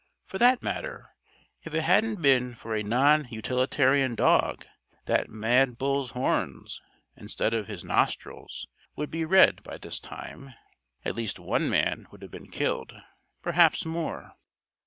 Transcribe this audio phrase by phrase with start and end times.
[0.25, 1.11] "For that matter,
[1.61, 4.65] if it hadn't been for a non utilitarian dog,
[5.05, 6.81] that mad bull's horns,
[7.15, 10.55] instead of his nostrils, would be red by this time.
[11.05, 12.93] At least one man would have been killed.
[13.43, 14.33] Perhaps more.